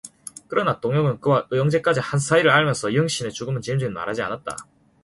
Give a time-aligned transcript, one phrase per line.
[0.47, 4.57] 그러나 동혁은 그와 의형제까지 한사이를 알면서도 영신의 죽음은 짐짓 말하지 않았다.